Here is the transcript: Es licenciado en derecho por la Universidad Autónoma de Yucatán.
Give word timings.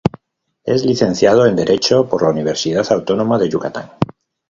Es 0.63 0.83
licenciado 0.83 1.45
en 1.45 1.55
derecho 1.55 2.09
por 2.09 2.23
la 2.23 2.29
Universidad 2.29 2.91
Autónoma 2.91 3.37
de 3.37 3.49
Yucatán. 3.49 3.91